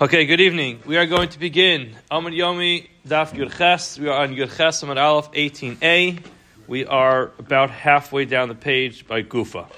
[0.00, 0.80] Okay, good evening.
[0.84, 3.98] We are going to begin Amud Yomi Daf Yud Ches.
[3.98, 6.24] We are on Yud Ches Amud Aleph 18a.
[6.66, 9.70] We are about halfway down the page by Gufa.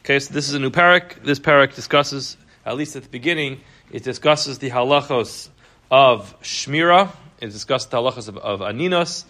[0.00, 1.22] Okay, so this is a new parak.
[1.22, 5.48] This parak discusses, at least at the beginning, it discusses the halachos
[5.90, 7.10] of Shmira.
[7.40, 9.24] It discusses the halachos of, of Aninos.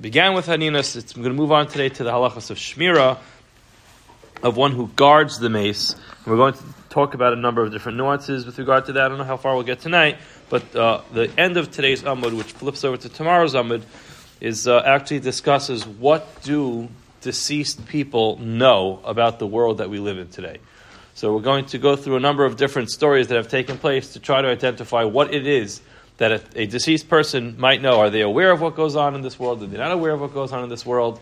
[0.00, 0.96] began with Aninos.
[0.96, 3.18] It's, I'm going to move on today to the halachos of Shmira,
[4.42, 5.94] of one who guards the mace.
[6.26, 9.06] we're going to talk about a number of different nuances with regard to that.
[9.06, 10.18] I don't know how far we'll get tonight,
[10.50, 13.82] but uh, the end of today's Amud, which flips over to tomorrow's Amud,
[14.40, 16.88] is uh, actually discusses what do
[17.20, 20.58] deceased people know about the world that we live in today.
[21.14, 24.14] So we're going to go through a number of different stories that have taken place
[24.14, 25.80] to try to identify what it is
[26.16, 28.00] that a, a deceased person might know.
[28.00, 29.62] Are they aware of what goes on in this world?
[29.62, 31.20] Are they not aware of what goes on in this world?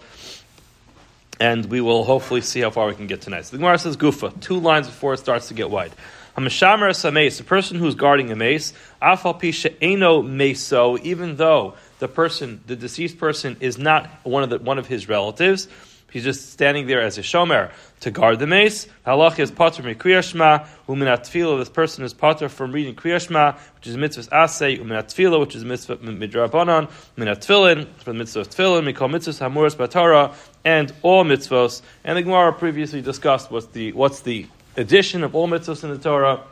[1.40, 3.46] And we will hopefully see how far we can get tonight.
[3.46, 5.92] So the Gemara says Gufa, two lines before it starts to get wide.
[6.36, 12.08] Hamashamer Sameis, the person who's guarding a mace, Afal Pisha Eno Meso, even though the
[12.08, 15.68] person, the deceased person, is not one of the, one of his relatives,
[16.10, 18.86] He's just standing there as a shomer to guard the mace.
[19.06, 21.58] Halach is pater mikriyashma, uminat tefillah.
[21.58, 25.98] This person is pater from reading kriyashma, which is mitzvah asay, uminat which is mitzvah
[25.98, 30.34] midrabanan, uminat tefillin, from mitzvah tefillin, mikol mitzvah hamuras batara,
[30.68, 31.80] and all mitzvos.
[32.04, 35.98] And the Gemara previously discussed what's the what's the addition of all mitzvos in the
[35.98, 36.42] Torah.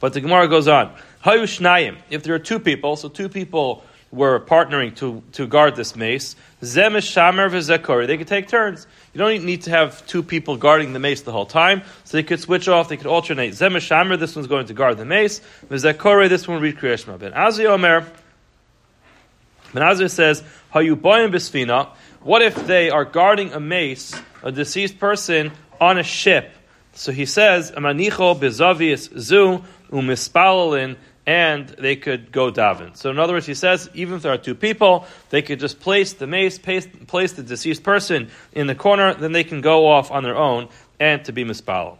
[0.00, 0.90] But the Gemara goes on.
[1.22, 1.98] Hayu shnayim.
[2.08, 6.34] If there are two people, so two people were partnering to, to guard this mace.
[6.64, 8.06] Zem shamer.
[8.06, 8.86] They could take turns.
[9.12, 11.82] You don't need to have two people guarding the mace the whole time.
[12.04, 12.88] So they could switch off.
[12.88, 13.52] They could alternate.
[13.52, 14.18] Zem shamer.
[14.18, 15.42] This one's going to guard the mace.
[15.68, 16.30] V'zekori.
[16.30, 17.18] This one read kriyashma.
[17.18, 18.06] Ben Azai Omer.
[19.72, 20.42] Ben Azai says,
[20.74, 21.88] Hayu boyim bisfina.
[22.24, 26.52] What if they are guarding a mace, a deceased person, on a ship?
[26.92, 32.96] So he says, Amanicho bezavius zu umispalin and they could go daven.
[32.96, 35.80] So in other words, he says, even if there are two people, they could just
[35.80, 39.88] place the mace, place, place the deceased person in the corner, then they can go
[39.88, 40.68] off on their own
[41.00, 41.98] and to be mispal.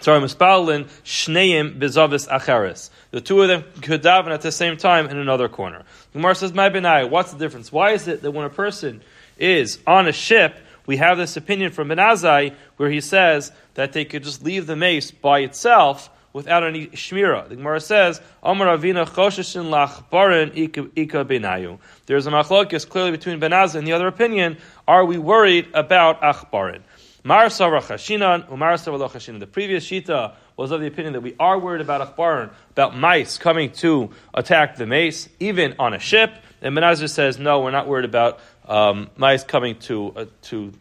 [0.00, 2.90] Sorry, mispalin shneim bezavis acheres.
[3.10, 5.84] The two of them could daven at the same time in another corner.
[6.12, 7.72] Gemara says, "My benai, what's the difference?
[7.72, 9.02] Why is it that when a person
[9.38, 10.56] is on a ship,
[10.86, 14.76] we have this opinion from Benazai where he says that they could just leave the
[14.76, 17.48] mace by itself?" without any shmira.
[17.48, 20.54] The Gemara says, Amar Avina Choshishin Lachbarin
[20.94, 21.78] Ika Benayu.
[22.04, 24.58] There's a machlokis clearly between Ben Azai and the other opinion.
[24.86, 26.82] Are we worried about Achbarin?
[27.26, 32.16] Mar Sarah Chashinan, The previous Shita was of the opinion that we are worried about
[32.16, 36.32] Achbarin, about mice coming to attack the mace, even on a ship.
[36.62, 38.38] And Ben Azai says, no, we're not worried about
[38.68, 40.72] um, mice coming to, uh, to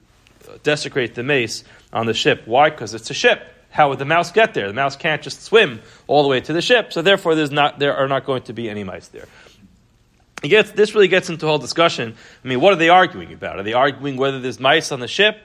[0.61, 2.43] desecrate the mace on the ship.
[2.45, 2.69] Why?
[2.69, 4.67] Because it's a ship how would the mouse get there?
[4.67, 7.77] The mouse can't just swim all the way to the ship, so therefore there's not,
[7.77, 9.25] there are not going to be any mice there.
[10.43, 12.15] Gets, this really gets into a whole discussion.
[12.43, 13.59] I mean, what are they arguing about?
[13.59, 15.41] Are they arguing whether there's mice on the ship?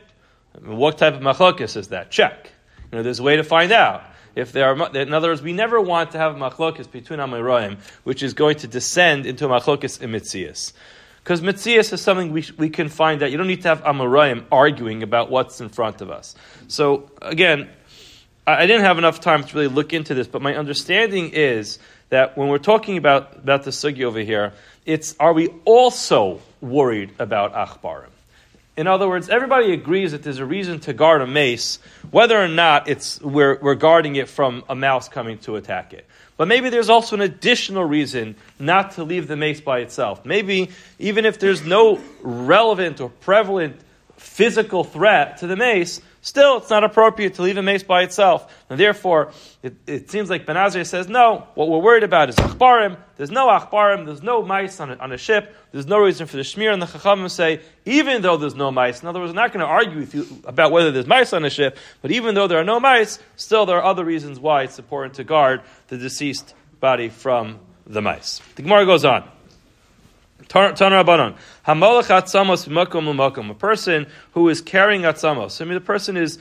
[0.57, 2.11] I mean, what type of machlokas is that?
[2.11, 2.51] Check.
[2.91, 4.05] You know, there's a way to find out.
[4.35, 8.23] If there are, in other words, we never want to have a between Amoraim, which
[8.23, 10.73] is going to descend into a machlokas in Mitzias.
[11.23, 13.31] Because Mitzias is something we, we can find out.
[13.31, 16.35] You don't need to have Amoraim arguing about what's in front of us.
[16.69, 17.69] So, again,
[18.47, 21.79] I didn't have enough time to really look into this, but my understanding is
[22.09, 24.53] that when we're talking about, about the sugya over here,
[24.87, 28.11] it's are we also worried about achbarim?
[28.81, 31.81] In other words, everybody agrees that there's a reason to guard a mace,
[32.11, 36.07] whether or not it's we're, we're guarding it from a mouse coming to attack it.
[36.39, 40.25] But maybe there's also an additional reason not to leave the mace by itself.
[40.25, 43.79] Maybe even if there's no relevant or prevalent
[44.17, 48.53] physical threat to the mace, Still, it's not appropriate to leave a mace by itself.
[48.69, 49.33] And therefore,
[49.63, 52.99] it, it seems like Ben Azai says, no, what we're worried about is achbarim.
[53.17, 56.37] There's no achbarim, there's no mice on a, on a ship, there's no reason for
[56.37, 56.75] the shmir.
[56.75, 59.53] And the chachamim to say, even though there's no mice, in other words, we're not
[59.53, 62.47] going to argue with you about whether there's mice on a ship, but even though
[62.47, 65.97] there are no mice, still there are other reasons why it's important to guard the
[65.97, 68.43] deceased body from the mice.
[68.57, 69.27] The Gemara goes on.
[70.49, 71.35] Tana Hamalach
[71.67, 75.61] atzamos makom A person who is carrying atzamos.
[75.61, 76.39] I mean, the person is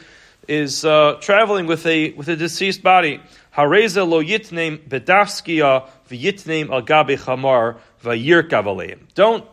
[0.48, 3.22] is uh, traveling with a with a deceased body.
[3.56, 9.46] Hareza lo yitneim bedafskia v'yitneim al gabe chamar v'yir Don't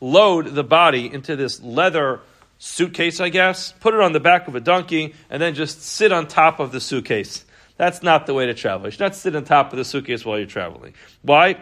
[0.00, 2.20] load the body into this leather
[2.58, 3.72] suitcase, I guess.
[3.80, 6.72] Put it on the back of a donkey, and then just sit on top of
[6.72, 7.44] the suitcase.
[7.78, 8.88] That's not the way to travel.
[8.88, 10.94] You should not sit on top of the suitcase while you're traveling.
[11.22, 11.56] Why?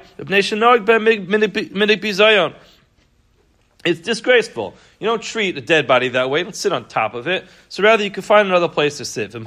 [3.84, 4.74] It's disgraceful.
[4.98, 6.42] You don't treat a dead body that way.
[6.42, 7.46] Don't sit on top of it.
[7.68, 9.30] So rather, you can find another place to sit.
[9.30, 9.38] The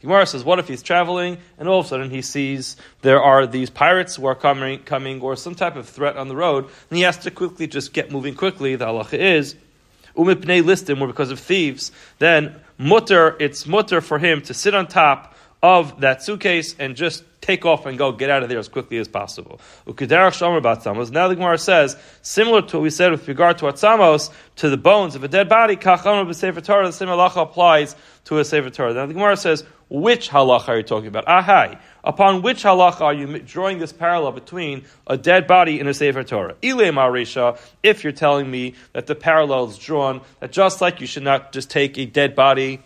[0.00, 3.46] Gemara says, what if he's traveling and all of a sudden he sees there are
[3.46, 6.96] these pirates who are coming, coming or some type of threat on the road, and
[6.96, 8.76] he has to quickly just get moving quickly.
[8.76, 9.54] The halacha is,
[10.16, 14.86] umipnei listim, or because of thieves, then mutter, it's mutter for him to sit on
[14.86, 18.68] top of that suitcase and just take off and go, get out of there as
[18.68, 19.60] quickly as possible.
[19.86, 24.76] Now the Gemara says, similar to what we said with regard to atzamos, to the
[24.76, 28.94] bones of a dead body, the same halacha applies to a sefer Torah.
[28.94, 31.26] Now the Gemara says, which halacha are you talking about?
[31.26, 31.78] Ahai.
[32.06, 36.22] Upon which halacha are you drawing this parallel between a dead body and a sefer
[36.22, 36.54] Torah?
[36.62, 41.08] Ile marisha, if you're telling me that the parallel is drawn, that just like you
[41.08, 42.78] should not just take a dead body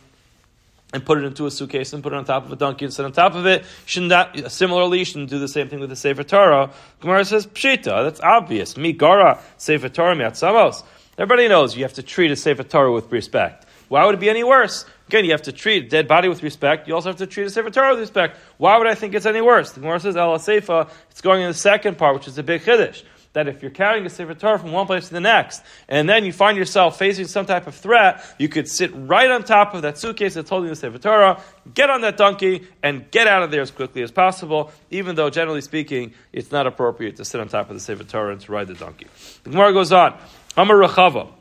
[0.95, 2.95] and put it into a suitcase and put it on top of a donkey and
[2.95, 3.67] sit on top of it.
[3.85, 6.71] Shouldn't similarly, you shouldn't do the same thing with the Sefer Torah.
[7.01, 8.79] Gemara says, Pshita, that's obvious.
[8.79, 10.83] Mi gara Sefer Torah miatzamos.
[11.19, 13.67] Everybody knows you have to treat a Sefer Torah with respect.
[13.89, 14.87] Why would it be any worse?
[15.11, 16.87] Again, you have to treat a dead body with respect.
[16.87, 18.39] You also have to treat a Sefer Torah with respect.
[18.59, 19.73] Why would I think it's any worse?
[19.73, 22.63] The Gemara says, El Seifa, it's going in the second part, which is a big
[22.63, 23.03] chiddush
[23.33, 26.25] that if you're carrying a Sefer Torah from one place to the next, and then
[26.25, 29.83] you find yourself facing some type of threat, you could sit right on top of
[29.83, 31.43] that suitcase that's holding the Sefer Torah,
[31.75, 35.29] get on that donkey, and get out of there as quickly as possible, even though,
[35.29, 38.53] generally speaking, it's not appropriate to sit on top of the Sefer Torah and to
[38.53, 39.09] ride the donkey.
[39.43, 40.17] The Gemara goes on.
[40.57, 41.33] Amar Rachava.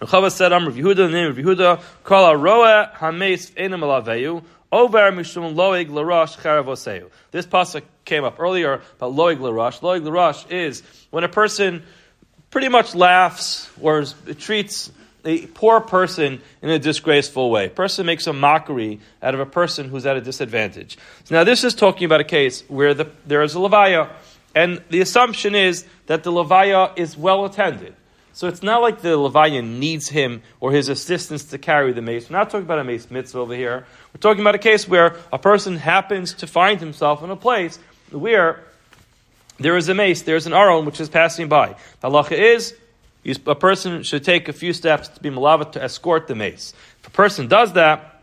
[0.00, 5.54] Rachava said, Amar Yehuda, the name of Yehuda, Kala Roa Hames Enam Alaveyu, Over Mishum
[5.54, 7.10] Loig Larash Charavoseu.
[7.30, 9.80] This pasuk came up earlier about loig l'rush.
[9.80, 11.82] Loig l'rush is when a person
[12.50, 14.04] pretty much laughs or
[14.38, 14.92] treats
[15.24, 17.66] a poor person in a disgraceful way.
[17.66, 20.98] A person makes a mockery out of a person who's at a disadvantage.
[21.24, 24.10] So now this is talking about a case where the, there is a levaya,
[24.54, 27.94] and the assumption is that the levaya is well attended.
[28.36, 32.28] So it's not like the levaya needs him or his assistance to carry the mace.
[32.28, 33.86] We're not talking about a mace mitzvah over here.
[34.12, 37.78] We're talking about a case where a person happens to find himself in a place
[38.10, 38.62] where
[39.58, 41.76] there is a mace, there's an aron which is passing by.
[42.00, 42.74] The halacha is
[43.46, 46.74] a person should take a few steps to be malavat to escort the mace.
[47.00, 48.22] If a person does that,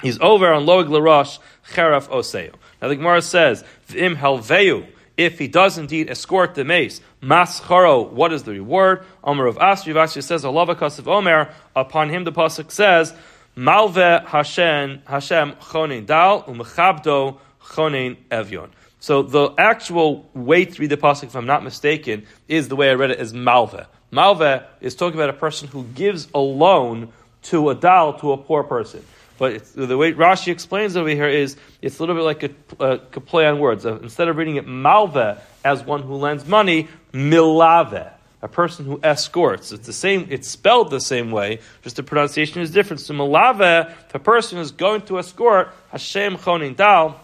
[0.00, 1.38] he's over on loig larosh
[1.70, 2.54] cheraf oseo.
[2.80, 4.86] Now the Gemara says, v'im helveu,
[5.16, 9.04] if he does indeed escort the mace, mascharo, what is the reward?
[9.24, 13.14] Omer of Asri, Asri says, Alavakas of Omer, upon him the Pasuk says,
[13.56, 18.68] Malve Hashem, Hashem chonin dal, umechabdo chonein evyon.
[19.00, 22.90] So the actual way to read the pasuk, if I'm not mistaken, is the way
[22.90, 23.86] I read it as malve.
[24.12, 27.12] Malve is talking about a person who gives a loan
[27.44, 29.04] to a dal to a poor person.
[29.38, 32.50] But the way Rashi explains over here is it's a little bit like a,
[32.80, 33.84] a, a play on words.
[33.84, 38.12] Uh, instead of reading it malve as one who lends money, milave,
[38.42, 39.72] a person who escorts.
[39.72, 40.28] It's the same.
[40.30, 43.00] It's spelled the same way, just the pronunciation is different.
[43.00, 47.20] So milave, the person is going to escort Hashem chonin dal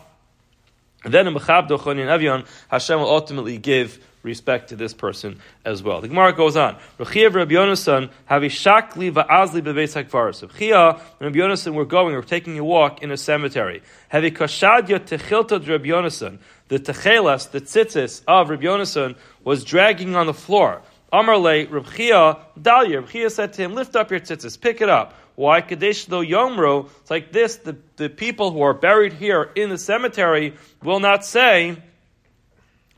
[1.04, 5.82] and then in Mechabdo Chonin Avion, Hashem will ultimately give respect to this person as
[5.82, 6.00] well.
[6.00, 6.76] The Gemara goes on.
[6.98, 10.46] Rechia Rabbi Yonasan have shakli va'azli bebeis hakvaros.
[10.46, 13.82] Rechia and Rabbi Yonasan were going, or taking a walk in a cemetery.
[14.08, 16.38] Have kashadya techilta Rabbi Yonasan.
[16.68, 20.82] The techelas, the tzitzis of Rabbi Yonasan was dragging on the floor.
[21.12, 23.02] Amarle Rabchia Dalia.
[23.02, 26.88] Rabchia said to him, "Lift up your tzitzis, pick it up." Why Kadesh lo Yomro?
[27.00, 31.24] It's like this: the, the people who are buried here in the cemetery will not
[31.24, 31.76] say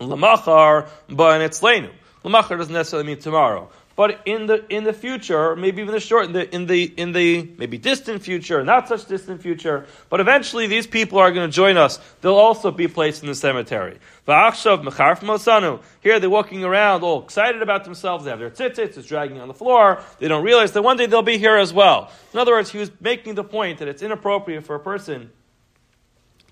[0.00, 1.90] Lamachar Ba'anetzlenu.
[2.24, 3.70] Lamachar doesn't necessarily mean tomorrow.
[3.96, 7.12] But in the in the future, maybe even the short in the in the in
[7.12, 11.54] the maybe distant future, not such distant future, but eventually these people are going to
[11.54, 12.00] join us.
[12.20, 13.98] They'll also be placed in the cemetery.
[14.26, 18.24] Here they're walking around all excited about themselves.
[18.24, 20.02] They have their tzitzits, it's dragging on the floor.
[20.18, 22.10] They don't realize that one day they'll be here as well.
[22.32, 25.30] In other words, he was making the point that it's inappropriate for a person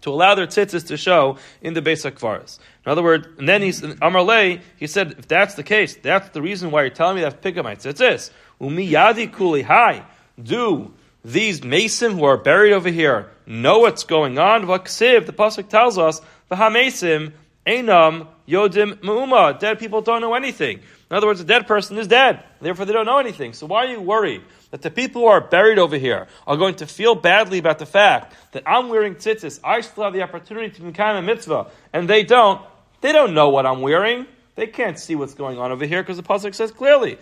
[0.02, 2.58] to allow their tzitzis to show in the basic kvaras.
[2.84, 6.42] In other words, and then he's Amar he said, if that's the case, that's the
[6.42, 8.30] reason why you're telling me that I pick up my tzitzis.
[8.60, 10.04] Umi yadi kuli hai.
[10.42, 10.92] Do
[11.24, 14.66] these mason who are buried over here know what's going on?
[14.66, 17.32] Vaksiv, the pasuk tells us, the hamesim
[17.66, 19.58] enam yodim mu'uma.
[19.58, 20.80] Dead people don't know anything.
[21.10, 22.42] In other words, a dead person is dead.
[22.60, 23.52] Therefore, they don't know anything.
[23.52, 24.42] So why are you worried?
[24.72, 27.86] That the people who are buried over here are going to feel badly about the
[27.86, 32.08] fact that I'm wearing tzitzis, I still have the opportunity to become a mitzvah, and
[32.08, 32.60] they don't,
[33.02, 34.26] they don't know what I'm wearing.
[34.54, 37.18] They can't see what's going on over here because the pasuk says clearly,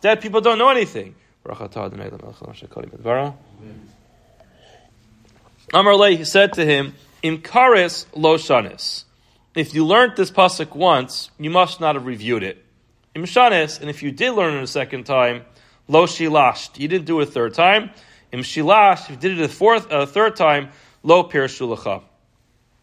[0.00, 1.16] dead people don't know anything.
[5.74, 6.94] Amar he said to him,
[7.24, 9.04] Imkaris lo shanis.
[9.56, 12.64] if you learned this pasuk once, you must not have reviewed it.
[13.14, 15.44] Imshanes, and if you did learn it a second time,
[15.88, 16.78] lo shilasht.
[16.78, 17.90] You didn't do it a third time.
[18.32, 20.70] Im shilash, if you did it a fourth, a third time,
[21.02, 22.02] lo pirshulacha.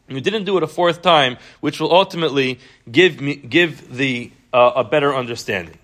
[0.08, 2.60] You didn't do it a fourth time, which will ultimately
[2.92, 5.78] give me, give the uh, a better understanding.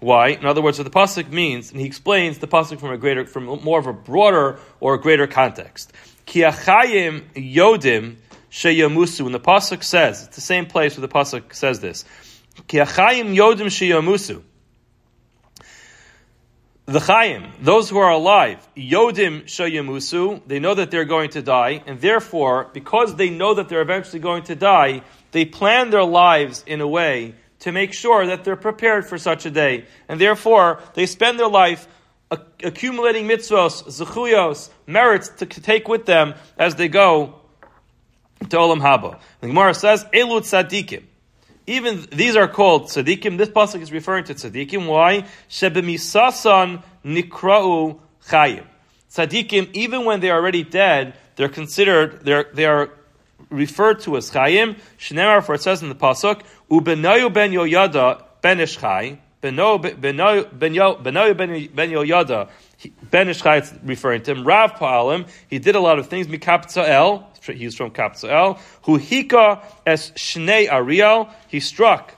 [0.00, 0.28] Why?
[0.28, 3.26] In other words, what the pasuk means, and he explains the pasuk from a greater,
[3.26, 5.92] from more of a broader or a greater context.
[6.26, 8.16] Kiachayim yodim
[8.50, 9.22] sheyamusu.
[9.22, 12.04] When the pasuk says, it's the same place where the pasuk says this.
[12.68, 14.42] Kiachayim yodim sheyamusu.
[16.86, 21.82] The Chaim, those who are alive, Yodim Shayamusu, they know that they're going to die,
[21.84, 26.62] and therefore, because they know that they're eventually going to die, they plan their lives
[26.64, 29.86] in a way to make sure that they're prepared for such a day.
[30.08, 31.88] And therefore, they spend their life
[32.30, 37.40] accumulating mitzvos, zechuyos, merits to take with them as they go
[38.38, 39.18] to Olam Haba.
[39.40, 41.02] The Gemara says, Elut Tzadikim.
[41.66, 43.38] Even these are called tzaddikim.
[43.38, 44.86] This pasuk is referring to tzaddikim.
[44.86, 45.24] Why?
[45.50, 48.64] Shebemisasan nikra'u chayim.
[49.10, 52.90] Tzaddikim, even when they are already dead, they're considered, they're, they are
[53.50, 54.78] referred to as chayim.
[54.98, 59.18] Shnemar, for it says in the pasuk, ubenayu ben yoyada ben ishchai.
[59.42, 60.74] Benoyu ben
[61.90, 62.48] yoyada
[63.10, 64.44] ben ishchai, it's referring to him.
[64.44, 66.26] Rav Pa'alim, he did a lot of things.
[66.26, 67.24] Mikapta'el,
[67.54, 68.58] he's from Kapsael.
[68.82, 72.14] Who hika es shnei Ariel, he struck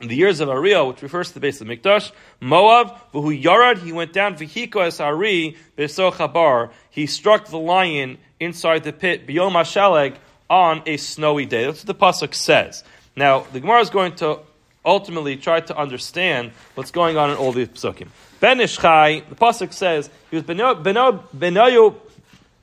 [0.00, 3.78] in the years of Ariel, which refers to the base of Mikdash, Moab, who Yarad,
[3.78, 9.26] he went down, Vihiko es Ari, Beso Chabar, he struck the lion inside the pit,
[9.26, 10.14] Biyom Hashaleg,
[10.48, 11.64] on a snowy day.
[11.64, 12.84] That's what the Pasuk says.
[13.16, 14.38] Now, the Gemara is going to
[14.84, 18.06] ultimately try to understand what's going on in all these Psukim.
[18.38, 21.96] Ben Ishchai, the Pasuk says, he was Benoyo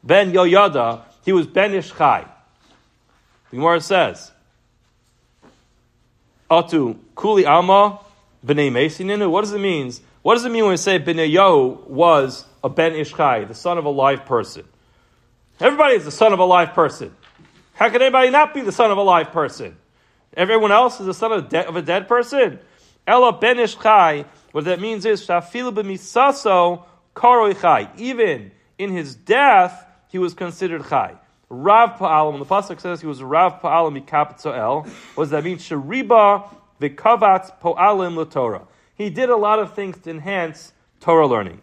[0.04, 2.28] Ben Yoyada, he was Ben Ishchai.
[3.50, 4.32] The Gemara says,
[6.50, 8.00] Atu Kuli Alma
[8.46, 9.30] B'nei Mesininu.
[9.30, 9.92] What does it mean?
[10.22, 13.80] What does it mean when we say B'nei Yahu was a Ben Ishchai, the son
[13.80, 14.66] of a live person?
[15.60, 17.16] Everybody is the son of a live person.
[17.74, 19.76] How can anybody not be the son of a live person?
[20.38, 22.60] Everyone else is the son of, de- of a dead person.
[23.08, 24.26] Ella Ben Ishchai.
[24.52, 26.84] What that means is Shafilu B'misaso
[27.16, 27.90] Karoi Chai.
[27.98, 29.85] Even in his death,
[30.16, 31.14] he was considered chai.
[31.50, 34.88] Rav Pa'alim, the Pasuk says he was Rav Pa'alim Mikapitzoel.
[34.88, 35.58] What does that mean?
[35.58, 36.48] Shariba
[36.80, 38.62] Vikavatz Po'alim Torah.
[38.96, 41.60] He did a lot of things to enhance Torah learning.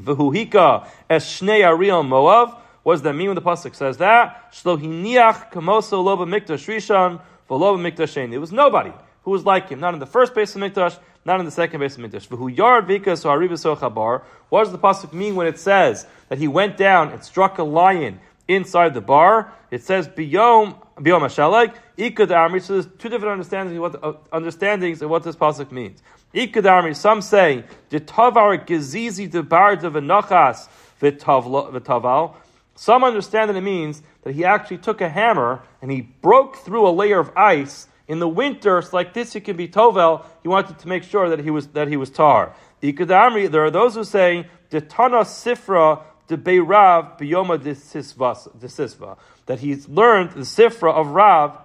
[0.00, 2.56] V'huhika es shnei ariel Moav.
[2.84, 4.50] What does that mean when the Pasuk says that?
[4.54, 7.20] Shlohiniach kamoso loba mikdash rishon
[7.50, 8.94] v'loba mikdash It was nobody
[9.24, 10.98] who was like him, not in the first base of mikdash,
[11.28, 12.26] not in the second base of mikdash.
[12.26, 14.22] V'hu yard vika so.
[14.48, 17.62] What does the Pasuk mean when it says that he went down and struck a
[17.62, 18.18] lion
[18.48, 19.52] inside the bar.
[19.70, 22.60] It says biyom biyom hashaleg ikud army.
[22.60, 26.02] So there's two different understandings of what uh, understandings of what this pasuk means.
[26.34, 26.94] Ikud army.
[26.94, 30.68] Some say the tavar gezizi bar de v'nochas
[31.00, 32.34] v'taval.
[32.74, 36.88] Some understand that it means that he actually took a hammer and he broke through
[36.88, 37.88] a layer of ice.
[38.08, 40.24] In the winter, like this, he can be tovel.
[40.42, 42.54] He wanted to make sure that he was that he was tar.
[42.80, 50.32] There are those who say the tana sifra the Beirav biyoma desisva, that he's learned
[50.32, 51.58] the sifra of Rav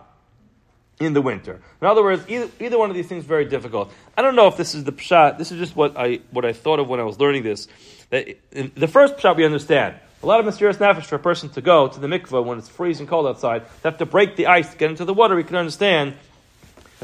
[0.99, 1.61] in the winter.
[1.81, 3.91] In other words, either, either one of these things is very difficult.
[4.17, 5.37] I don't know if this is the pshat.
[5.37, 7.67] This is just what I what I thought of when I was learning this.
[8.09, 9.95] That the first pshat we understand.
[10.21, 12.69] A lot of mesirus nefesh for a person to go to the mikveh when it's
[12.69, 13.63] freezing cold outside.
[13.81, 15.35] They have to break the ice to get into the water.
[15.35, 16.15] We can understand.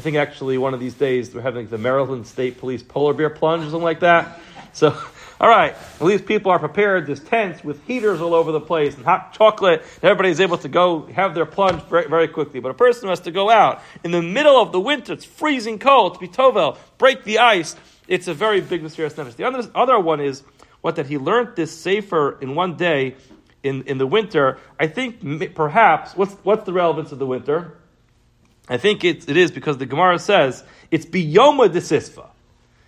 [0.00, 3.28] I think actually one of these days we're having the Maryland State Police polar bear
[3.28, 4.40] plunge or something like that.
[4.72, 4.96] So
[5.40, 7.06] all right, at least people are prepared.
[7.06, 9.82] There's tents with heaters all over the place and hot chocolate.
[9.96, 12.60] And everybody's able to go have their plunge very, very quickly.
[12.60, 15.78] But a person has to go out in the middle of the winter, it's freezing
[15.78, 17.76] cold, to be tovel, break the ice,
[18.08, 19.36] it's a very big mesirus nefesh.
[19.36, 20.42] The other, other one is
[20.80, 23.16] what that he learned this safer in one day
[23.62, 24.56] in, in the winter.
[24.78, 27.76] I think perhaps, what's, what's the relevance of the winter?
[28.70, 32.28] I think it, it is because the Gemara says it's biyoma desisva,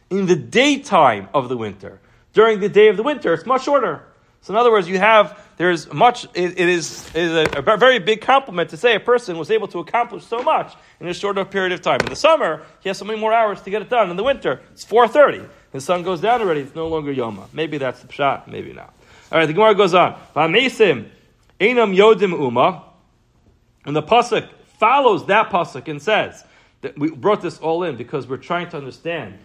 [0.09, 2.01] in the daytime of the winter
[2.33, 4.03] during the day of the winter, it's much shorter.
[4.43, 6.25] So in other words, you have there's much.
[6.35, 9.51] it, it is, it is a, a, very big compliment to say a person was
[9.51, 12.01] able to accomplish so much in a shorter period of time.
[12.01, 14.11] In the summer, he has so many more hours to get it done.
[14.11, 15.43] In the winter, it's four thirty.
[15.71, 16.63] The sun goes down already.
[16.63, 17.47] It's no longer yoma.
[17.53, 18.49] Maybe that's the pshat.
[18.49, 18.93] Maybe not.
[19.31, 19.47] All right.
[19.47, 20.19] The Gemara goes on.
[20.35, 21.09] V'amesim
[21.61, 22.83] enam yodim uma,
[23.85, 24.49] and the pasuk
[24.83, 26.45] follows that pasuk and says
[26.81, 29.39] that we brought this all in because we're trying to understand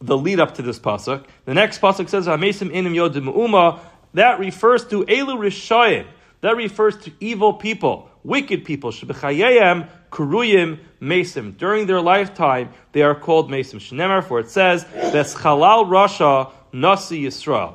[0.00, 1.26] the lead up to this pasuk.
[1.44, 3.80] The next pasuk says, "Hamesim inim yodim uma."
[4.14, 6.06] That refers to elu rishayim.
[6.40, 8.08] That refers to evil people.
[8.24, 8.90] wicked people.
[8.90, 11.56] Shebechayayim kuruyim mesim.
[11.58, 13.80] During their lifetime, they are called mesim.
[13.86, 17.74] Shnemer, for it says, Beschalal Rasha Nasi Yisrael.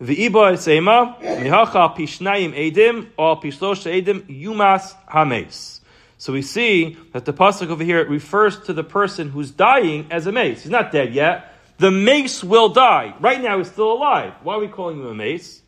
[0.00, 5.80] V'iba esema mihacha pishnayim edim or pishlosh edim yumas hames.
[6.18, 10.26] So we see that the pasuk over here refers to the person who's dying as
[10.26, 10.62] a mace.
[10.62, 11.54] He's not dead yet.
[11.78, 13.14] The mace will die.
[13.20, 14.34] Right now, he's still alive.
[14.42, 15.62] Why are we calling him a mace?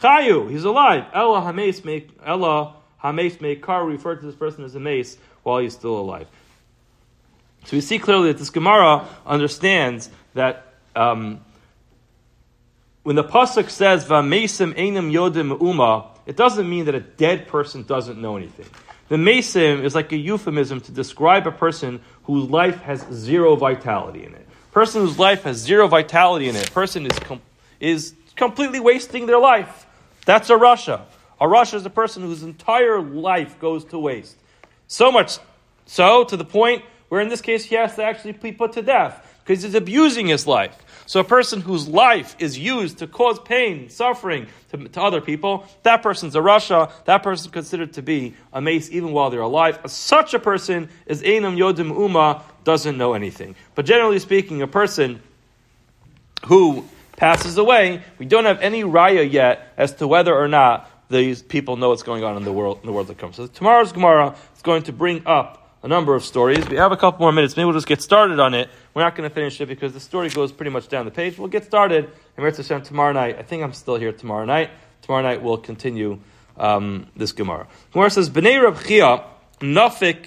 [0.00, 1.06] Chayu, he's alive.
[1.12, 5.72] Ella hames make Ella hames car refer to this person as a mace while he's
[5.72, 6.26] still alive.
[7.64, 11.40] So we see clearly that this Gemara understands that um,
[13.08, 17.82] when the pasuk says "Vamesim einam yodim uma," it doesn't mean that a dead person
[17.82, 18.66] doesn't know anything.
[19.08, 24.24] The mesim is like a euphemism to describe a person whose life has zero vitality
[24.26, 24.46] in it.
[24.72, 26.70] Person whose life has zero vitality in it.
[26.74, 27.40] Person is com-
[27.80, 29.86] is completely wasting their life.
[30.26, 31.00] That's a rasha.
[31.40, 34.36] A rasha is a person whose entire life goes to waste.
[34.86, 35.38] So much
[35.86, 38.82] so to the point where, in this case, he has to actually be put to
[38.82, 40.76] death because he's abusing his life.
[41.08, 45.66] So a person whose life is used to cause pain, suffering to, to other people,
[45.82, 46.92] that person's a rasha.
[47.06, 49.80] That person is considered to be a mace even while they're alive.
[49.86, 53.56] Such a person is Einam Yodim Uma, doesn't know anything.
[53.74, 55.22] But generally speaking, a person
[56.44, 56.84] who
[57.16, 61.78] passes away, we don't have any raya yet as to whether or not these people
[61.78, 63.36] know what's going on in the world in the world that comes.
[63.36, 66.68] So tomorrow's Gemara is going to bring up a number of stories.
[66.68, 67.56] We have a couple more minutes.
[67.56, 68.68] Maybe we'll just get started on it.
[68.94, 71.38] We're not going to finish it because the story goes pretty much down the page.
[71.38, 73.38] We'll get started in Mirz Hashem tomorrow night.
[73.38, 74.70] I think I'm still here tomorrow night.
[75.02, 76.18] Tomorrow night we'll continue
[76.56, 77.68] um, this Gemara.
[77.92, 79.24] Gemara says, B'nai Reb Chia,
[79.60, 80.26] nafik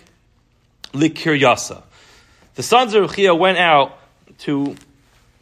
[0.94, 1.84] likiryasa.
[2.56, 3.98] The sons of Reb Chia went out
[4.40, 4.76] to,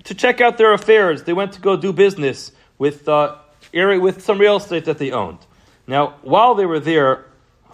[0.05, 1.23] to check out their affairs.
[1.23, 3.35] They went to go do business with, uh,
[3.73, 5.39] area, with some real estate that they owned.
[5.85, 7.25] Now, while they were there,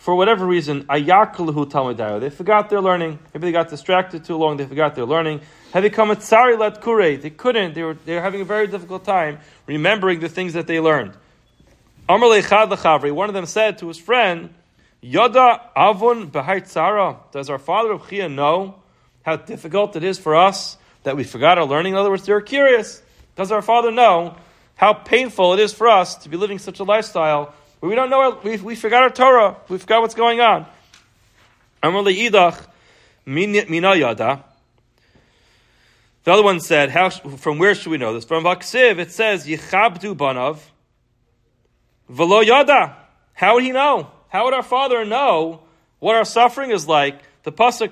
[0.05, 2.19] for whatever reason, ayakluhu talmidayo.
[2.19, 3.17] They forgot their learning.
[3.33, 4.55] Maybe they got distracted too long.
[4.55, 5.41] They forgot their learning.
[5.74, 7.17] Have become a tsari let kure.
[7.17, 7.74] They couldn't.
[7.74, 11.13] They were, they were having a very difficult time remembering the things that they learned.
[12.07, 13.12] Amr lechavri.
[13.13, 14.53] One of them said to his friend,
[15.01, 17.18] Yoda avon tzara.
[17.31, 18.75] Does our father of Chia know
[19.24, 21.94] how difficult it is for us that we forgot our learning?
[21.94, 23.01] In other words, they're curious.
[23.35, 24.37] Does our father know
[24.75, 27.55] how painful it is for us to be living such a lifestyle
[27.87, 29.57] we don't know, our, we, we forgot our Torah.
[29.69, 30.65] We forgot what's going on.
[36.24, 38.25] The other one said, how, from where should we know this?
[38.25, 40.59] From Vaksiv, it says, Yichabdu banav,
[42.09, 42.95] velo yada.
[43.33, 44.09] How would he know?
[44.29, 45.61] How would our father know
[46.00, 47.19] what our suffering is like?
[47.43, 47.91] The Pasuk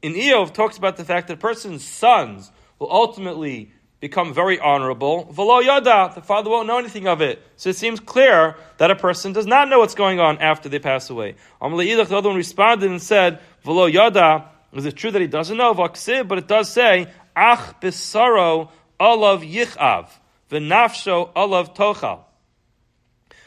[0.00, 3.72] in Iyov talks about the fact that a person's sons will ultimately
[4.02, 5.30] become very honorable.
[5.30, 7.40] Velo yada, the father won't know anything of it.
[7.54, 10.80] So it seems clear that a person does not know what's going on after they
[10.80, 11.36] pass away.
[11.60, 15.72] The other one responded and said, Velo yada, is it true that he doesn't know?
[15.72, 20.08] Vaksib, but it does say, Ach bisaro olav yichav,
[20.50, 22.24] v'nafsho olav tochal,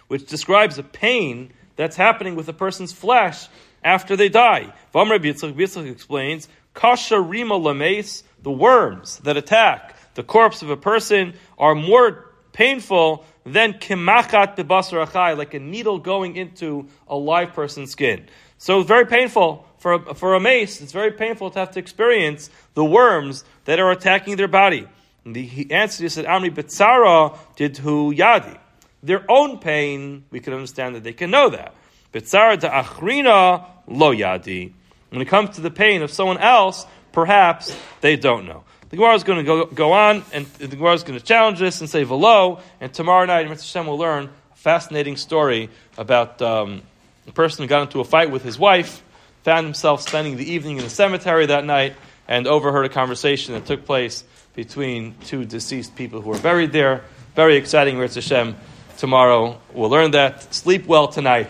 [0.08, 3.50] which describes a pain that's happening with a person's flesh
[3.84, 4.74] after they die.
[4.94, 11.36] Vamre Yitzchak explains, Kasha rima lames, the worms that attack the corpse of a person
[11.58, 17.92] are more painful than kimachat bebasar achai, like a needle going into a live person's
[17.92, 18.26] skin.
[18.58, 20.82] So it's very painful for a, for a mace.
[20.82, 24.88] It's very painful to have to experience the worms that are attacking their body.
[25.26, 28.58] And the he answered, he said, Amri betzara did hu yadi.
[29.04, 31.76] Their own pain, we can understand that they can know that.
[32.14, 34.72] Betzara de achrina lo yadi.
[35.10, 38.64] When it comes to the pain of someone else, perhaps they don't know.
[38.96, 41.60] The Gemara is going to go, go on, and the Gemara is going to challenge
[41.60, 42.62] this and say velo.
[42.80, 43.70] And tomorrow night, Mr.
[43.70, 46.82] Shem will learn a fascinating story about um,
[47.28, 49.04] a person who got into a fight with his wife,
[49.44, 51.94] found himself spending the evening in the cemetery that night,
[52.30, 57.04] and overheard a conversation that took place between two deceased people who were buried there.
[57.36, 58.16] Very exciting, Mr.
[58.16, 58.56] Hashem.
[58.98, 60.54] Tomorrow we'll learn that.
[60.54, 61.50] Sleep well tonight.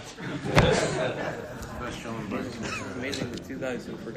[2.96, 4.14] Amazing, the two guys who forgot.